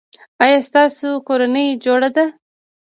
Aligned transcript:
ایا 0.43 0.57
ستاسو 0.67 1.09
کورنۍ 1.27 1.67
جوړه 1.83 2.09
ده؟ 2.15 2.25